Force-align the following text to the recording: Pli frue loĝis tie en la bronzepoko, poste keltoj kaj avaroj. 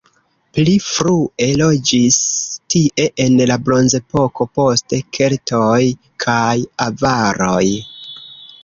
Pli 0.57 0.71
frue 0.85 1.49
loĝis 1.61 2.17
tie 2.75 3.07
en 3.27 3.37
la 3.53 3.59
bronzepoko, 3.69 4.49
poste 4.61 5.03
keltoj 5.19 5.81
kaj 6.27 6.53
avaroj. 6.91 7.65